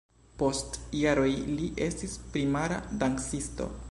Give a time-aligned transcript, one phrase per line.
[0.37, 1.29] Post jaroj
[1.59, 3.73] li estis primara dancisto.